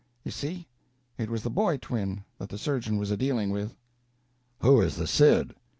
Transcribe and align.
You 0.23 0.31
see? 0.31 0.67
it 1.19 1.29
was 1.29 1.43
the 1.43 1.51
boy 1.51 1.77
twin 1.77 2.23
that 2.39 2.49
the 2.49 2.57
surgeon 2.57 2.97
was 2.97 3.11
a 3.11 3.17
dealing 3.17 3.51
with. 3.51 3.75
"Who 4.61 4.81
is 4.81 4.95
the 4.95 5.05
Cid?" 5.05 5.53